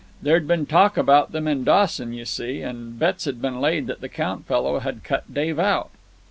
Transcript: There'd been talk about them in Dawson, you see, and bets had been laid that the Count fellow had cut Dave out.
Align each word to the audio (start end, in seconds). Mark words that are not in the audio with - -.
There'd 0.19 0.47
been 0.47 0.65
talk 0.65 0.97
about 0.97 1.31
them 1.31 1.47
in 1.47 1.63
Dawson, 1.63 2.11
you 2.11 2.25
see, 2.25 2.63
and 2.63 2.97
bets 2.97 3.25
had 3.25 3.39
been 3.39 3.61
laid 3.61 3.85
that 3.85 4.01
the 4.01 4.09
Count 4.09 4.47
fellow 4.47 4.79
had 4.79 5.03
cut 5.03 5.31
Dave 5.31 5.59
out. 5.59 5.91